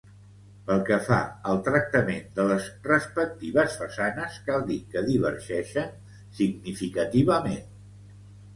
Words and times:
Pel 0.67 0.79
que 0.85 0.95
fa 1.07 1.17
al 1.51 1.59
tractament 1.67 2.23
de 2.39 2.45
les 2.53 2.65
respectives 2.87 3.77
façanes 3.83 4.41
cal 4.49 4.67
dir 4.73 4.81
que 4.95 5.05
divergeixen 5.13 5.95
significativament. 6.41 7.73